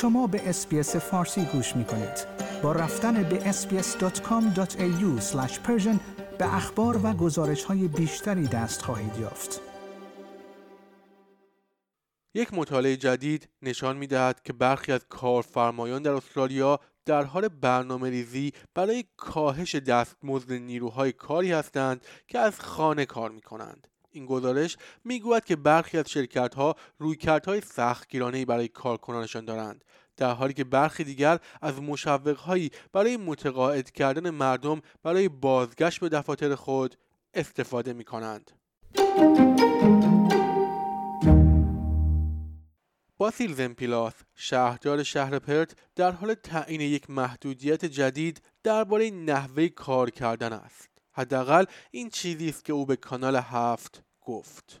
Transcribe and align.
شما 0.00 0.26
به 0.26 0.48
اسپیس 0.48 0.96
فارسی 0.96 1.44
گوش 1.44 1.76
می 1.76 1.84
کنید. 1.84 2.26
با 2.62 2.72
رفتن 2.72 3.22
به 3.22 3.52
sbs.com.au 3.52 5.20
به 6.38 6.54
اخبار 6.54 7.00
و 7.06 7.12
گزارش 7.12 7.64
های 7.64 7.88
بیشتری 7.88 8.46
دست 8.46 8.82
خواهید 8.82 9.16
یافت. 9.18 9.60
یک 12.34 12.54
مطالعه 12.54 12.96
جدید 12.96 13.48
نشان 13.62 13.96
می 13.96 14.06
دهد 14.06 14.42
که 14.42 14.52
برخی 14.52 14.92
از 14.92 15.00
کارفرمایان 15.08 16.02
در 16.02 16.12
استرالیا 16.12 16.80
در 17.06 17.22
حال 17.22 17.48
برنامه 17.48 18.10
ریزی 18.10 18.52
برای 18.74 19.04
کاهش 19.16 19.74
دستمزد 19.74 20.52
نیروهای 20.52 21.12
کاری 21.12 21.52
هستند 21.52 22.04
که 22.28 22.38
از 22.38 22.60
خانه 22.60 23.06
کار 23.06 23.30
می 23.30 23.40
کنند. 23.40 23.86
این 24.12 24.26
گزارش 24.26 24.76
می‌گوید 25.04 25.44
که 25.44 25.56
برخی 25.56 25.98
از 25.98 26.10
شرکت 26.10 26.54
ها 26.54 26.76
رویکردهای 26.98 27.60
سختگیرانه 27.60 28.44
برای 28.44 28.68
کارکنانشان 28.68 29.44
دارند 29.44 29.84
در 30.20 30.32
حالی 30.32 30.52
که 30.52 30.64
برخی 30.64 31.04
دیگر 31.04 31.38
از 31.60 31.82
مشوقهایی 31.82 32.70
برای 32.92 33.16
متقاعد 33.16 33.90
کردن 33.90 34.30
مردم 34.30 34.80
برای 35.02 35.28
بازگشت 35.28 36.00
به 36.00 36.08
دفاتر 36.08 36.54
خود 36.54 36.96
استفاده 37.34 37.92
می 37.92 38.04
کنند. 38.04 38.50
باسیل 43.18 43.54
زمپیلاس 43.54 44.14
شهردار 44.34 45.02
شهر 45.02 45.38
پرت 45.38 45.76
در 45.96 46.10
حال 46.10 46.34
تعیین 46.34 46.80
یک 46.80 47.10
محدودیت 47.10 47.84
جدید 47.84 48.42
درباره 48.62 49.10
نحوه 49.10 49.68
کار 49.68 50.10
کردن 50.10 50.52
است 50.52 50.88
حداقل 51.12 51.64
این 51.90 52.08
چیزی 52.08 52.48
است 52.48 52.64
که 52.64 52.72
او 52.72 52.86
به 52.86 52.96
کانال 52.96 53.36
هفت 53.36 54.02
گفت 54.20 54.80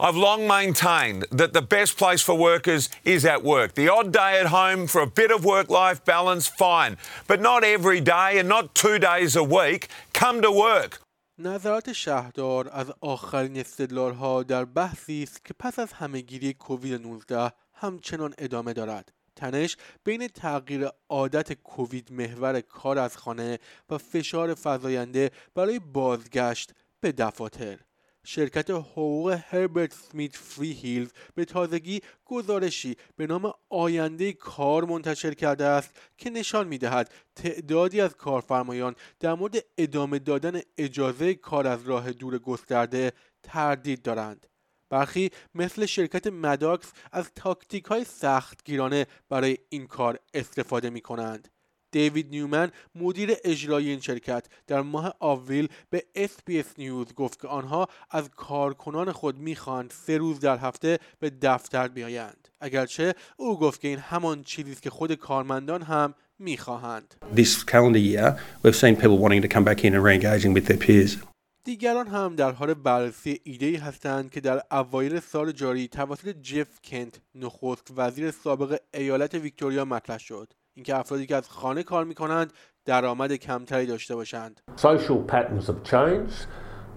I've 0.00 0.16
long 0.16 0.48
maintained 0.48 1.26
that 1.30 1.52
the 1.52 1.60
best 1.60 1.98
place 1.98 2.22
for 2.22 2.34
workers 2.34 2.88
is 3.04 3.26
at 3.26 3.44
work. 3.44 3.74
The 3.74 3.90
odd 3.90 4.10
day 4.10 4.40
at 4.40 4.46
home 4.46 4.86
for 4.86 5.02
a 5.02 5.06
bit 5.06 5.30
of 5.30 5.44
work 5.44 5.68
life 5.68 6.02
balance, 6.04 6.48
fine. 6.48 6.96
But 7.28 7.42
not 7.42 7.62
every 7.62 8.00
day 8.00 8.38
and 8.38 8.48
not 8.48 8.74
two 8.74 8.98
days 8.98 9.36
a 9.36 9.44
week. 9.44 9.88
Come 10.14 10.40
to 10.42 10.50
work. 10.50 11.00
نظرات 11.38 11.92
شهردار 11.92 12.68
از 12.72 12.92
آخرین 13.00 13.56
استدلال 13.56 14.12
ها 14.12 14.42
در 14.42 14.64
بحثی 14.64 15.22
است 15.22 15.44
که 15.44 15.54
پس 15.58 15.78
از 15.78 15.92
همهگیری 15.92 16.54
کووید 16.54 17.02
19 17.02 17.52
همچنان 17.74 18.34
ادامه 18.38 18.72
دارد. 18.72 19.12
تنش 19.36 19.76
بین 20.04 20.28
تغییر 20.28 20.88
عادت 21.08 21.52
کووید 21.52 22.12
محور 22.12 22.60
کار 22.60 22.98
از 22.98 23.16
خانه 23.16 23.58
و 23.90 23.98
فشار 23.98 24.54
فزاینده 24.54 25.30
برای 25.54 25.78
بازگشت 25.78 26.72
به 27.00 27.12
دفاتر 27.12 27.78
شرکت 28.24 28.70
حقوق 28.70 29.38
هربرت 29.48 29.92
سمیت 29.92 30.36
فری 30.36 30.72
هیلز 30.72 31.10
به 31.34 31.44
تازگی 31.44 32.00
گزارشی 32.24 32.96
به 33.16 33.26
نام 33.26 33.52
آینده 33.68 34.32
کار 34.32 34.84
منتشر 34.84 35.34
کرده 35.34 35.64
است 35.64 35.90
که 36.18 36.30
نشان 36.30 36.68
می 36.68 36.78
دهد 36.78 37.10
تعدادی 37.36 38.00
از 38.00 38.14
کارفرمایان 38.16 38.96
در 39.20 39.34
مورد 39.34 39.64
ادامه 39.78 40.18
دادن 40.18 40.60
اجازه 40.78 41.34
کار 41.34 41.66
از 41.66 41.88
راه 41.88 42.12
دور 42.12 42.38
گسترده 42.38 43.12
تردید 43.42 44.02
دارند. 44.02 44.46
برخی 44.88 45.30
مثل 45.54 45.86
شرکت 45.86 46.26
مداکس 46.26 46.92
از 47.12 47.30
تاکتیک 47.34 47.84
های 47.84 48.04
سختگیرانه 48.04 49.06
برای 49.28 49.58
این 49.68 49.86
کار 49.86 50.18
استفاده 50.34 50.90
می 50.90 51.00
کنند. 51.00 51.48
دیوید 51.92 52.30
نیومن 52.30 52.70
مدیر 52.94 53.36
اجرایی 53.44 53.88
این 53.88 54.00
شرکت 54.00 54.46
در 54.66 54.80
ماه 54.80 55.14
آوریل 55.20 55.68
به 55.90 56.04
SBS 56.16 56.78
نیوز 56.78 57.14
گفت 57.14 57.40
که 57.40 57.48
آنها 57.48 57.88
از 58.10 58.30
کارکنان 58.36 59.12
خود 59.12 59.38
می‌خواهند 59.38 59.90
سه 60.06 60.18
روز 60.18 60.40
در 60.40 60.58
هفته 60.58 60.98
به 61.20 61.30
دفتر 61.42 61.88
بیایند. 61.88 62.48
اگرچه 62.60 63.14
او 63.36 63.58
گفت 63.58 63.80
که 63.80 63.88
این 63.88 63.98
همان 63.98 64.42
چیزی 64.42 64.72
است 64.72 64.82
که 64.82 64.90
خود 64.90 65.14
کارمندان 65.14 65.82
هم 65.82 66.14
می‌خواهند. 66.38 67.14
This 67.36 67.64
calendar 67.64 68.02
year 68.12 68.36
we've 68.64 68.76
seen 68.76 68.96
people 68.96 69.18
wanting 69.18 69.42
to 69.42 69.48
come 69.48 69.64
back 69.64 69.84
in 69.84 69.94
and 69.94 70.04
re-engaging 70.04 70.54
with 70.54 70.66
their 70.66 70.86
peers. 70.86 71.16
دیگران 71.64 72.06
هم 72.06 72.36
در 72.36 72.52
حال 72.52 72.74
بررسی 72.74 73.40
ایده 73.44 73.78
هستند 73.78 74.30
که 74.30 74.40
در 74.40 74.62
اوایل 74.70 75.20
سال 75.20 75.52
جاری 75.52 75.88
توسط 75.88 76.28
جف 76.28 76.80
کنت 76.84 77.20
نخست 77.34 77.88
وزیر 77.96 78.30
سابق 78.30 78.78
ایالت 78.94 79.34
ویکتوریا 79.34 79.84
مطرح 79.84 80.18
شد. 80.18 80.52
اینکه 80.74 80.96
افرادی 80.96 81.26
که 81.26 81.36
از 81.36 81.50
خانه 81.50 81.82
کار 81.82 82.04
می‌کنند 82.04 82.52
درآمد 82.84 83.32
کمتری 83.32 83.86
داشته 83.86 84.14
باشند. 84.14 84.60
Social 84.76 85.32
patterns 85.32 85.66
have 85.66 85.82
changed. 85.84 86.46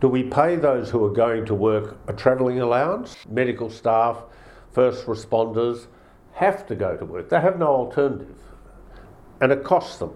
Do 0.02 0.08
we 0.08 0.24
pay 0.24 0.56
those 0.68 0.90
who 0.92 1.00
are 1.08 1.16
going 1.24 1.46
to 1.46 1.56
work 1.56 1.88
a 2.08 2.14
travelling 2.14 2.60
allowance? 2.60 3.10
Medical 3.42 3.70
staff, 3.70 4.16
first 4.78 5.06
responders 5.08 5.88
have 6.44 6.66
to 6.70 6.76
go 6.76 6.98
to 6.98 7.06
work. 7.06 7.30
They 7.30 7.42
have 7.48 7.58
no 7.58 7.70
alternative. 7.84 8.40
And 9.42 9.52
it 9.52 9.64
costs 9.64 9.98
them. 9.98 10.14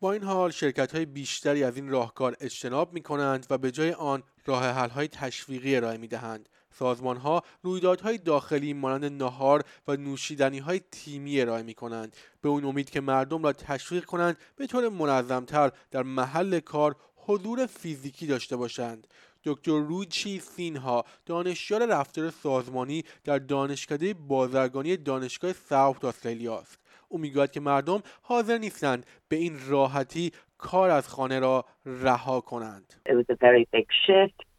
با 0.00 0.12
این 0.12 0.22
حال 0.22 0.50
شرکت 0.50 0.94
های 0.94 1.06
بیشتری 1.06 1.64
از 1.64 1.76
این 1.76 1.88
راهکار 1.88 2.36
اجتناب 2.40 2.92
می 2.92 3.02
کنند 3.02 3.46
و 3.50 3.58
به 3.58 3.70
جای 3.70 3.92
آن 3.92 4.22
راه 4.46 4.64
حل 4.64 4.88
های 4.88 5.08
تشویقی 5.08 5.76
ارائه 5.76 5.98
می 5.98 6.08
دهند. 6.08 6.48
سازمان 6.78 7.16
ها 7.16 7.42
رویدادهای 7.62 8.18
داخلی 8.18 8.72
مانند 8.72 9.22
نهار 9.22 9.64
و 9.88 9.96
نوشیدنی 9.96 10.58
های 10.58 10.80
تیمی 10.90 11.40
ارائه 11.40 11.62
می 11.62 11.74
کنند 11.74 12.16
به 12.42 12.48
اون 12.48 12.64
امید 12.64 12.90
که 12.90 13.00
مردم 13.00 13.42
را 13.42 13.52
تشویق 13.52 14.04
کنند 14.04 14.36
به 14.56 14.66
طور 14.66 14.88
منظمتر 14.88 15.70
در 15.90 16.02
محل 16.02 16.60
کار 16.60 16.96
حضور 17.16 17.66
فیزیکی 17.66 18.26
داشته 18.26 18.56
باشند. 18.56 19.06
دکتر 19.44 19.80
روچی 19.80 20.40
سینها 20.40 21.04
دانشیار 21.26 21.86
رفتار 21.86 22.30
سازمانی 22.30 23.04
در 23.24 23.38
دانشکده 23.38 24.14
بازرگانی 24.14 24.96
دانشگاه 24.96 25.52
ساوت 25.52 26.04
استرالیا 26.04 26.58
است. 26.58 26.78
او 27.08 27.18
می‌گوید 27.18 27.50
که 27.50 27.60
مردم 27.60 28.02
حاضر 28.22 28.58
نیستند 28.58 29.06
به 29.28 29.36
این 29.36 29.58
راحتی 29.66 30.32
کار 30.58 30.90
از 30.90 31.08
خانه 31.08 31.38
را 31.40 31.64
رها 31.86 32.40
کنند. 32.40 32.94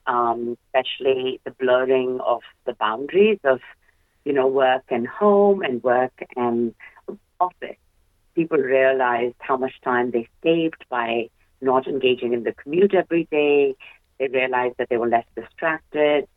um, 0.06 0.56
especially 0.64 1.40
the 1.44 1.52
blurring 1.52 2.20
of 2.20 2.42
the 2.66 2.74
boundaries 2.74 3.38
of, 3.44 3.60
you 4.24 4.32
know, 4.32 4.46
work 4.46 4.84
and 4.88 5.06
home 5.06 5.62
and 5.62 5.82
work 5.82 6.16
and 6.36 6.74
office. 7.40 7.82
People 8.34 8.58
realized 8.58 9.36
how 9.38 9.56
much 9.56 9.74
time 9.90 10.10
they 10.10 10.26
saved 10.42 10.82
by 10.88 11.28
not 11.60 11.86
engaging 11.86 12.32
in 12.32 12.42
the 12.44 12.54
commute 12.62 12.94
every 12.94 13.24
day. 13.30 13.74
They 14.18 14.28
realized 14.28 14.76
that 14.78 14.88
they 14.90 14.96
were 14.96 15.08
less 15.08 15.28
distracted. 15.36 16.28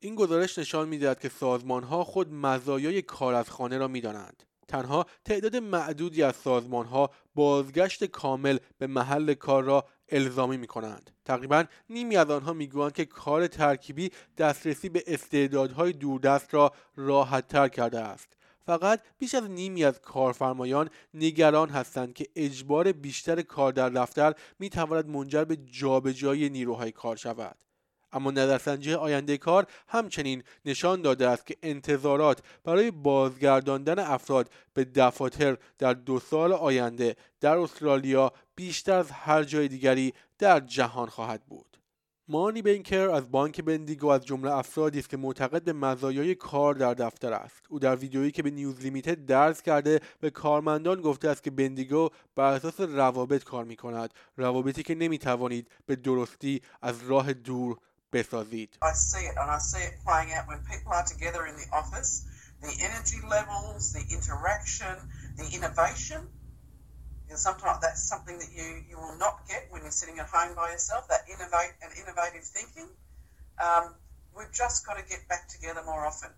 این 0.00 0.14
گزارش 0.14 0.58
نشان 0.58 0.88
میدهد 0.88 1.20
که 1.20 1.28
سازمان 1.28 1.82
ها 1.82 2.04
خود 2.04 2.32
مزایای 2.32 3.02
کار 3.02 3.34
از 3.34 3.50
خانه 3.50 3.78
را 3.78 3.88
میدانند. 3.88 4.42
تنها 4.68 5.06
تعداد 5.24 5.56
معدودی 5.56 6.22
از 6.22 6.36
سازمان 6.36 6.86
ها 6.86 7.10
بازگشت 7.34 8.04
کامل 8.04 8.58
به 8.78 8.86
محل 8.86 9.34
کار 9.34 9.64
را 9.64 9.84
الزامی 10.15 10.57
می 10.57 10.67
کنند. 10.67 11.11
تقریبا 11.25 11.63
نیمی 11.89 12.17
از 12.17 12.29
آنها 12.29 12.53
می‌گویند 12.53 12.93
که 12.93 13.05
کار 13.05 13.47
ترکیبی 13.47 14.11
دسترسی 14.37 14.89
به 14.89 15.03
استعدادهای 15.07 15.91
دوردست 15.91 16.53
را 16.53 16.73
راحت 16.95 17.47
تر 17.47 17.67
کرده 17.67 17.99
است. 17.99 18.27
فقط 18.65 19.01
بیش 19.19 19.35
از 19.35 19.49
نیمی 19.49 19.83
از 19.83 20.01
کارفرمایان 20.01 20.89
نگران 21.13 21.69
هستند 21.69 22.13
که 22.13 22.27
اجبار 22.35 22.91
بیشتر 22.91 23.41
کار 23.41 23.71
در 23.71 23.89
دفتر 23.89 24.33
می 24.59 24.69
تواند 24.69 25.07
منجر 25.07 25.43
به 25.43 25.55
جابجایی 25.55 26.49
نیروهای 26.49 26.91
کار 26.91 27.15
شود. 27.15 27.57
اما 28.13 28.31
نظرسنجی 28.31 28.93
آینده 28.93 29.37
کار 29.37 29.65
همچنین 29.87 30.43
نشان 30.65 31.01
داده 31.01 31.27
است 31.27 31.47
که 31.47 31.55
انتظارات 31.63 32.39
برای 32.63 32.91
بازگرداندن 32.91 33.99
افراد 33.99 34.49
به 34.73 34.83
دفاتر 34.83 35.57
در 35.77 35.93
دو 35.93 36.19
سال 36.19 36.53
آینده 36.53 37.15
در 37.41 37.57
استرالیا 37.57 38.31
بیشتر 38.55 38.93
از 38.93 39.11
هر 39.11 39.43
جای 39.43 39.67
دیگری 39.67 40.13
در 40.39 40.59
جهان 40.59 41.09
خواهد 41.09 41.45
بود. 41.45 41.73
مانی 42.27 42.61
بینکر 42.61 43.09
از 43.09 43.31
بانک 43.31 43.61
بندیگو 43.61 44.07
از 44.07 44.25
جمله 44.25 44.51
افرادی 44.51 44.99
است 44.99 45.09
که 45.09 45.17
معتقد 45.17 45.63
به 45.63 45.73
مزایای 45.73 46.35
کار 46.35 46.73
در 46.73 46.93
دفتر 46.93 47.33
است. 47.33 47.61
او 47.69 47.79
در 47.79 47.95
ویدیویی 47.95 48.31
که 48.31 48.43
به 48.43 48.51
نیوز 48.51 48.79
لیمیتد 48.79 49.25
درس 49.25 49.61
کرده 49.61 49.99
به 50.19 50.29
کارمندان 50.29 51.01
گفته 51.01 51.29
است 51.29 51.43
که 51.43 51.51
بندیگو 51.51 52.09
بر 52.35 52.53
اساس 52.53 52.79
روابط 52.79 53.43
کار 53.43 53.65
می 53.65 53.75
کند 53.75 54.13
روابطی 54.37 54.83
که 54.83 54.95
نمی 54.95 55.17
توانید 55.17 55.71
به 55.85 55.95
درستی 55.95 56.61
از 56.81 57.03
راه 57.03 57.33
دور 57.33 57.77
بسازید. 58.13 58.77
The 62.69 62.75
energy 62.89 63.19
levels 63.35 63.83
the 63.91 64.03
interaction 64.15 64.95
the 65.39 65.45
innovation 65.57 66.21
sometimes 67.34 67.78
that's 67.80 68.02
something 68.02 68.36
that 68.38 68.50
you, 68.56 68.82
you 68.90 68.96
will 68.96 69.16
not 69.16 69.46
get 69.48 69.66
when 69.70 69.82
you're 69.82 69.90
sitting 69.90 70.18
at 70.18 70.26
home 70.26 70.54
by 70.56 70.70
yourself 70.70 71.06
that 71.08 71.22
innovate 71.28 71.74
and 71.82 71.90
innovative 72.02 72.42
thinking 72.42 72.88
um, 73.62 73.94
we've 74.36 74.52
just 74.52 74.86
got 74.86 74.96
to 74.96 75.04
get 75.08 75.20
back 75.28 75.48
together 75.48 75.82
more 75.84 76.04
often 76.06 76.30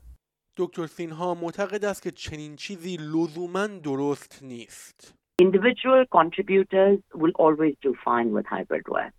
دکتر 0.57 0.87
سینها 0.87 1.35
معتقد 1.35 1.85
است 1.85 2.03
که 2.03 2.11
چنین 2.11 2.57
چیزی 2.57 2.97
لزوما 2.97 3.67
درست 3.67 4.39
نیست 4.43 5.15
Individual 5.43 6.05
contributors 6.19 6.99
will 7.15 7.35
always 7.39 7.75
do 7.83 7.95
fine 8.05 8.29
with 8.37 8.47
hybrid 8.47 8.87
work. 8.89 9.15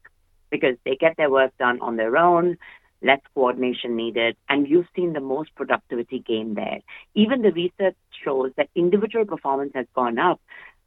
because 0.52 0.76
they 0.86 0.96
get 0.96 1.14
their 1.18 1.32
work 1.32 1.52
done 1.58 1.78
on 1.82 1.96
their 2.02 2.16
own. 2.18 2.58
less 3.04 3.22
coordination 3.34 3.96
needed, 3.96 4.34
and 4.48 4.68
you've 4.68 4.92
seen 4.96 5.14
the 5.14 5.20
most 5.20 5.50
productivity 5.56 6.20
gain 6.20 6.54
there. 6.54 6.80
Even 7.16 7.42
the 7.42 7.52
research 7.52 7.98
shows 8.24 8.52
that 8.58 8.70
individual 8.76 9.26
performance 9.26 9.72
has 9.74 9.88
gone 9.96 10.20
up, 10.20 10.40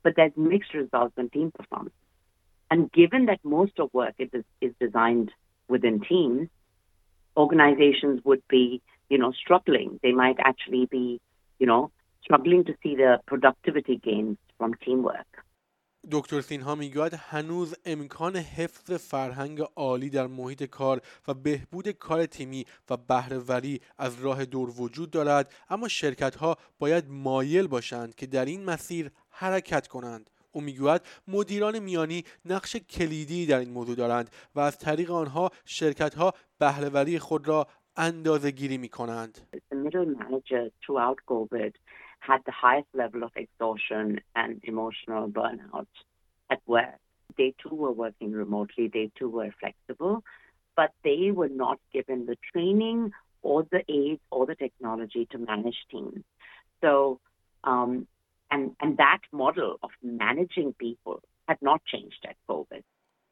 but 0.04 0.14
there's 0.16 0.32
mixed 0.36 0.74
results 0.74 1.14
on 1.18 1.30
team 1.30 1.52
performance. 1.52 1.96
And 2.72 2.92
given 2.92 3.26
that 3.26 3.40
most 3.44 3.80
of 3.80 3.94
work 3.94 4.14
is, 4.20 4.30
is 4.62 4.74
designed 4.80 5.32
within 5.68 6.02
teams, 6.02 6.50
organizations 7.36 8.22
would 8.24 8.44
be, 8.48 8.82
you 9.10 9.18
know, 9.18 9.32
struggling. 9.32 10.00
They 10.04 10.12
might 10.12 10.38
actually 10.40 10.86
be, 10.86 11.20
you 11.58 11.66
know, 11.66 11.92
struggling 12.24 12.66
to 12.66 12.76
see 12.84 12.96
the 12.96 13.20
productivity 13.26 13.98
gains 13.98 14.38
from 14.58 14.76
teamwork. 14.76 15.26
دکتر 16.12 16.42
سینها 16.42 16.76
می‌گوید 16.76 17.14
هنوز 17.14 17.76
امکان 17.86 18.36
حفظ 18.36 18.92
فرهنگ 18.92 19.62
عالی 19.76 20.10
در 20.10 20.28
محیط 20.28 20.64
کار 20.64 21.02
و 21.28 21.34
بهبود 21.34 21.90
کار 21.90 22.26
تیمی 22.26 22.66
و 22.90 22.98
بهرهوری 22.98 23.82
از 23.98 24.20
راه 24.22 24.46
دور 24.46 24.82
وجود 24.82 25.12
دارد 25.12 25.54
اما 25.70 25.88
شرکت 25.88 26.36
ها 26.36 26.58
باید 26.80 27.06
مایل 27.10 27.68
باشند 27.68 28.16
که 28.16 28.26
در 28.26 28.46
این 28.46 28.66
مسیر 28.66 29.12
حرکت 29.30 29.88
کنند 29.88 30.30
او 30.52 30.62
می‌گوید 30.62 31.02
مدیران 31.28 31.80
میانی 31.80 32.24
نقش 32.46 32.76
کلیدی 32.76 33.46
در 33.46 33.60
این 33.60 33.70
موضوع 33.70 33.96
دارند 33.96 34.30
و 34.56 34.60
از 34.60 34.78
طریق 34.78 35.12
آنها 35.12 35.52
شرکت 35.66 36.16
ها 36.16 36.34
بهرهوری 36.60 37.20
خود 37.20 37.48
را 37.48 37.68
اندازه 37.98 38.52
گیری 38.52 38.78
می 38.78 38.90
کنند. 38.90 39.38
had 42.21 42.41
the 42.47 42.53
highest 42.53 42.89
level 42.95 43.23
of 43.23 43.33
exhaustion 43.37 44.21
and 44.35 44.61
emotional 44.65 45.29
burnout 45.29 45.87
at 46.51 46.61
work. 46.67 46.99
They 47.37 47.55
too 47.63 47.75
were 47.75 47.93
working 47.93 48.33
remotely, 48.33 48.89
they 48.89 49.11
too 49.19 49.29
were 49.29 49.53
flexible, 49.61 50.23
but 50.77 50.91
they 51.03 51.31
were 51.31 51.49
not 51.49 51.79
given 51.93 52.27
the 52.27 52.37
training 52.53 53.13
or 53.43 53.67
the 53.71 53.83
aids 53.89 54.21
or 54.31 54.47
the 54.47 54.55
technology 54.55 55.27
to 55.33 55.39
manage 55.39 55.81
teams. 55.91 56.23
So, 56.81 57.21
um, 57.65 58.07
and, 58.51 58.77
and 58.81 58.97
that 58.99 59.23
model 59.33 59.77
of 59.83 59.91
managing 60.03 60.75
people 60.75 61.21
had 61.49 61.59
not 61.61 61.81
changed 61.85 62.25
at 62.29 62.37
COVID. 62.49 62.83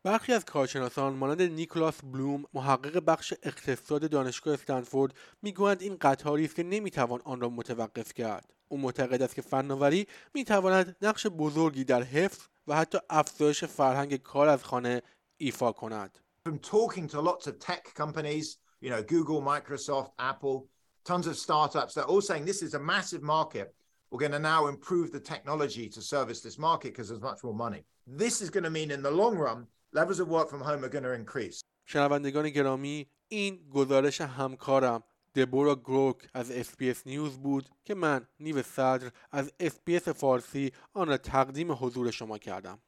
برخی 0.05 0.33
از 0.33 0.45
کارشناسان 0.45 1.13
مانند 1.13 1.43
نیکلاس 1.43 2.05
بلوم 2.05 2.45
محقق 2.55 3.05
بخش 3.07 3.35
اقتصاد 3.43 4.11
دانشگاه 4.11 4.55
استنفورد 4.55 5.15
میگویند 5.43 5.83
این 5.83 5.97
قطاری 6.01 6.45
است 6.45 6.57
که 6.57 6.63
نمیتوان 6.63 7.21
آن 7.25 7.41
را 7.41 7.49
متوقف 7.49 8.13
کرد 8.13 8.55
او 8.68 8.78
معتقد 8.78 9.22
است 9.22 9.36
که 9.36 9.42
فناوری 9.42 10.08
می‌تواند 10.34 10.96
نقش 11.02 11.28
بزرگی 11.28 11.84
در 11.84 12.04
حفظ 12.04 12.40
و 12.68 12.76
حتی 12.76 12.98
افزایش 13.10 13.64
فرهنگ 13.64 14.16
کار 14.16 14.48
از 14.48 14.64
خانه 14.64 15.02
ایفا 15.38 15.72
کند 15.72 16.18
From 16.48 16.60
talking 16.60 17.08
to 17.14 17.20
lots 17.22 17.46
of 17.48 17.60
tech 17.60 17.84
companies, 17.94 18.58
you 18.82 18.90
know, 18.90 19.02
Google, 19.16 19.42
Microsoft, 19.42 20.12
Apple, 20.32 20.58
tons 21.04 21.28
of 21.28 21.36
startups, 21.48 21.94
they're 21.94 22.12
all 22.14 22.22
saying 22.30 22.46
this 22.46 22.62
is 22.68 22.74
a 22.74 22.84
massive 22.94 23.24
market. 23.36 23.68
We're 24.10 24.24
going 24.26 24.38
to 24.40 24.46
now 24.54 24.62
improve 24.68 25.08
the 25.12 25.24
technology 25.34 25.86
to 25.96 26.02
service 26.14 26.40
this 26.48 26.58
market 26.68 26.90
because 26.92 27.08
there's 27.10 27.28
much 27.32 27.42
more 27.48 27.58
money. 27.66 27.82
This 28.24 28.36
is 28.44 28.50
going 28.56 28.68
to 28.70 28.74
mean 28.80 28.90
in 28.96 29.02
the 29.08 29.16
long 29.22 29.36
run 29.46 29.60
levels 30.00 30.20
of 30.24 30.28
work 30.38 30.48
from 30.54 30.62
home 30.62 30.82
are 30.86 30.94
going 30.96 31.08
to 31.10 31.14
increase. 31.14 31.62
شنوندگان 31.86 32.50
گرامی 32.50 33.08
این 33.28 33.70
گزارش 33.74 34.22
همکارم 34.22 35.04
دبورا 35.36 35.76
گروک 35.76 36.18
از 36.34 36.52
SBS 36.52 37.08
News 37.08 37.38
بود 37.38 37.70
که 37.86 37.96
من 37.96 38.28
نیو 38.40 38.62
صدر 38.62 39.12
از 39.32 39.52
SBS 39.60 40.08
فارسی 40.08 40.72
آن 40.94 41.08
را 41.08 41.18
تقدیم 41.18 41.72
حضور 41.72 42.12
شما 42.12 42.38
کردم 42.38 42.80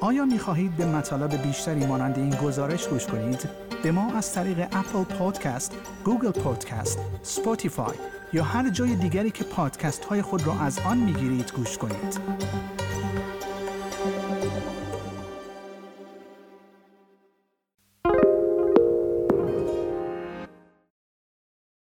آیا 0.00 0.24
می 0.24 0.38
خواهید 0.38 0.76
به 0.76 0.86
مطالب 0.86 1.42
بیشتری 1.42 1.86
مانند 1.86 2.18
این 2.18 2.30
گزارش 2.30 2.88
گوش 2.88 3.06
کنید؟ 3.06 3.48
به 3.82 3.92
ما 3.92 4.12
از 4.12 4.34
طریق 4.34 4.58
Apple 4.60 5.04
Podcast، 5.04 5.76
Google 6.04 6.30
Podcast، 6.30 6.98
Spotify 7.22 7.96
یا 8.32 8.44
هر 8.44 8.70
جای 8.70 8.96
دیگری 8.96 9.30
که 9.30 9.44
پادکست 9.44 10.04
های 10.04 10.22
خود 10.22 10.46
را 10.46 10.52
از 10.52 10.78
آن 10.78 10.98
می 10.98 11.12
گیرید 11.12 11.52
گوش 11.52 11.78
کنید. 11.78 12.20